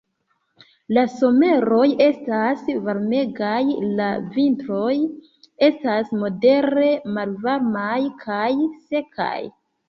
[0.97, 3.59] La someroj estas varmegaj,
[3.99, 4.95] la vintroj
[5.69, 6.89] estas modere
[7.19, 8.51] malvarmaj kaj
[8.89, 9.39] sekaj.